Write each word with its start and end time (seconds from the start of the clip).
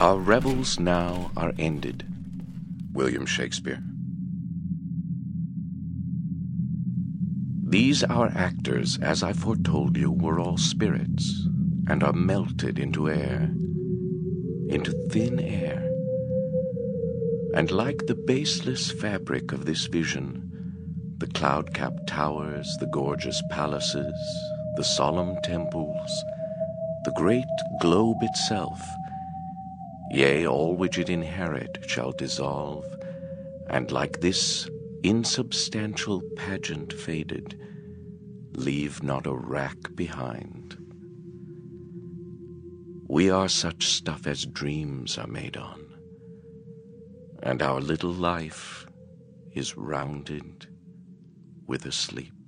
Our 0.00 0.16
revels 0.16 0.80
now 0.80 1.30
are 1.36 1.52
ended. 1.58 2.06
William 2.94 3.26
Shakespeare. 3.26 3.82
These 7.68 8.02
our 8.04 8.32
actors, 8.34 8.98
as 9.02 9.22
I 9.22 9.34
foretold 9.34 9.98
you, 9.98 10.10
were 10.10 10.40
all 10.40 10.56
spirits, 10.56 11.46
and 11.86 12.02
are 12.02 12.14
melted 12.14 12.78
into 12.78 13.10
air, 13.10 13.50
into 14.70 14.92
thin 15.10 15.38
air. 15.38 15.86
And 17.54 17.70
like 17.70 18.06
the 18.06 18.14
baseless 18.14 18.90
fabric 18.90 19.52
of 19.52 19.66
this 19.66 19.84
vision, 19.84 21.14
the 21.18 21.26
cloud-capped 21.26 22.06
towers, 22.06 22.74
the 22.80 22.86
gorgeous 22.86 23.42
palaces, 23.50 24.14
the 24.76 24.84
solemn 24.84 25.36
temples, 25.44 26.24
the 27.04 27.12
great 27.16 27.44
globe 27.82 28.16
itself, 28.22 28.80
yea, 30.10 30.46
all 30.46 30.74
which 30.74 30.98
it 30.98 31.08
inherit 31.08 31.78
shall 31.86 32.12
dissolve, 32.12 32.84
and 33.68 33.92
like 33.92 34.20
this 34.20 34.68
insubstantial 35.02 36.20
pageant 36.36 36.92
faded, 36.92 37.58
leave 38.54 39.02
not 39.02 39.26
a 39.26 39.34
rack 39.34 39.76
behind. 39.94 40.76
We 43.08 43.30
are 43.30 43.48
such 43.48 43.86
stuff 43.86 44.26
as 44.26 44.44
dreams 44.46 45.16
are 45.18 45.26
made 45.26 45.56
on, 45.56 45.84
and 47.42 47.62
our 47.62 47.80
little 47.80 48.12
life 48.12 48.86
is 49.54 49.76
rounded 49.76 50.66
with 51.66 51.86
a 51.86 51.92
sleep. 51.92 52.39